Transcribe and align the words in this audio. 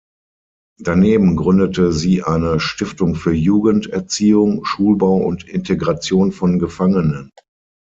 Daneben 0.79 1.35
gründete 1.35 1.93
sie 1.93 2.23
eine 2.23 2.59
Stiftung 2.59 3.13
für 3.13 3.33
Jugenderziehung, 3.35 4.65
Schulbau 4.65 5.17
und 5.17 5.47
Integration 5.47 6.31
von 6.31 6.57
Gefangenen. 6.57 7.29